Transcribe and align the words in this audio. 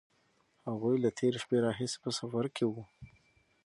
هغوی 0.67 0.95
له 1.03 1.09
تېرې 1.17 1.37
شپې 1.43 1.57
راهیسې 1.65 1.97
په 2.03 2.09
سفر 2.19 2.45
کې 2.55 2.65
وو. 2.71 2.83